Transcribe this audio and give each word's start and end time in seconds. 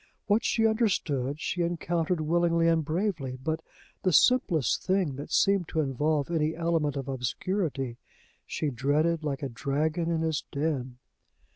What 0.25 0.43
she 0.43 0.65
understood, 0.65 1.39
she 1.39 1.61
encountered 1.61 2.21
willingly 2.21 2.67
and 2.67 2.83
bravely; 2.83 3.35
but, 3.43 3.61
the 4.01 4.11
simplest 4.11 4.81
thing 4.83 5.15
that 5.17 5.31
seemed 5.31 5.67
to 5.67 5.79
involve 5.79 6.31
any 6.31 6.55
element 6.55 6.95
of 6.97 7.07
obscurity, 7.07 7.97
she 8.47 8.71
dreaded 8.71 9.23
like 9.23 9.43
a 9.43 9.49
dragon 9.49 10.09
in 10.09 10.21
his 10.21 10.43
den. 10.51 10.97